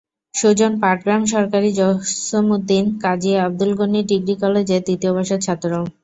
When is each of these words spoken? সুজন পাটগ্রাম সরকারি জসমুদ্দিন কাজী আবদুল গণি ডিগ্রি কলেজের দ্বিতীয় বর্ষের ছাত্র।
সুজন 0.33 0.73
পাটগ্রাম 0.81 1.21
সরকারি 1.33 1.69
জসমুদ্দিন 1.79 2.85
কাজী 3.03 3.31
আবদুল 3.39 3.71
গণি 3.79 3.99
ডিগ্রি 4.09 4.35
কলেজের 4.43 4.81
দ্বিতীয় 4.87 5.11
বর্ষের 5.15 5.39
ছাত্র। 5.45 5.71